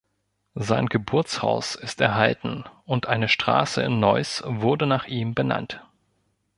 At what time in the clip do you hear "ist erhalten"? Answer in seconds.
1.75-2.63